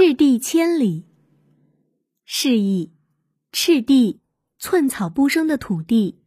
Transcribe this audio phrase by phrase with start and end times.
[0.00, 1.06] 赤地千里。
[2.24, 2.92] 示意，
[3.50, 4.20] 赤地，
[4.56, 6.20] 寸草不生的土地，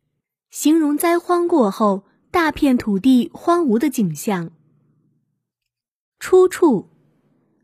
[0.49, 4.51] 形容灾荒过后大片土地荒芜的景象。
[6.19, 6.89] 出处：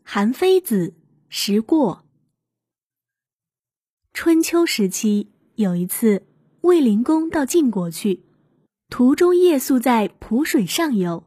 [0.02, 0.88] 韩非子
[1.28, 2.06] 《时过》。
[4.14, 6.26] 春秋时期，有一次，
[6.62, 8.24] 卫灵公到晋国去，
[8.88, 11.26] 途中夜宿在濮水上游。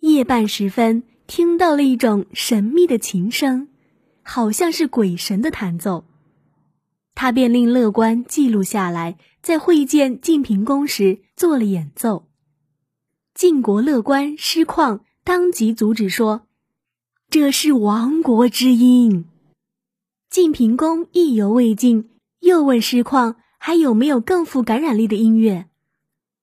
[0.00, 3.67] 夜半时分，听到了一种神秘的琴声，
[4.30, 6.04] 好像是鬼神的弹奏。
[7.14, 12.28] 他便令乐官记录下来，在会见晋平公时做了演奏。
[13.34, 16.42] 晋国乐官师旷当即阻止说
[17.30, 19.24] ：“这是亡国之音。”
[20.28, 22.10] 晋平公意犹未尽。
[22.40, 25.68] 又问师旷还有没有更富感染力的音乐？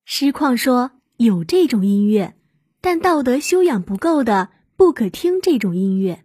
[0.03, 2.35] 师旷说有这种音乐，
[2.81, 6.24] 但道德修养不够的不可听这种音乐。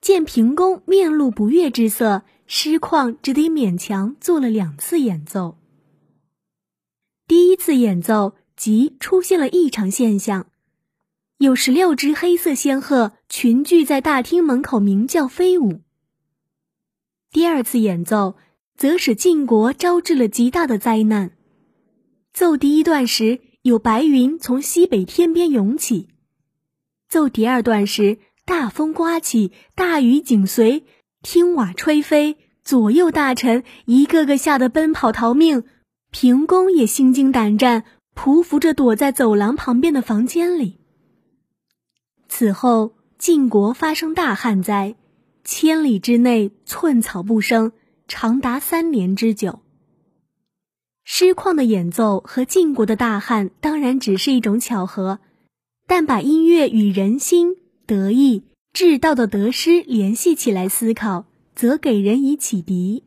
[0.00, 5.58] 见平公面露不悦之色，师旷只得勉强做了两次演奏。
[7.26, 10.46] 第一次演奏即出现了异常现象，
[11.38, 15.80] 有十六只黑色仙鹤群聚在大厅门口鸣叫飞舞。
[17.30, 18.36] 第二次演奏，
[18.76, 21.32] 则使晋国招致了极大的灾难。
[22.32, 26.06] 奏第一段时，有白云从西北天边涌起；
[27.08, 28.18] 奏第二段时，
[28.48, 30.86] 大风刮起，大雨紧随，
[31.20, 35.64] 听瓦吹飞，左右大臣一个个吓得奔跑逃命，
[36.10, 40.80] 平公也心惊胆战，匍匐着躲在走廊旁边的房间里。
[42.26, 44.96] 此后，晋国发生大旱灾。
[45.44, 47.72] 千里之内寸草不生，
[48.06, 49.60] 长达三年之久。
[51.04, 55.18] 诗旷的演奏和晋国的大旱当然只是一种巧合，
[55.86, 57.56] 但把音乐与人心、
[57.88, 58.42] 得意、
[58.74, 63.02] 至道的得失联系起来思考，则给人以启迪。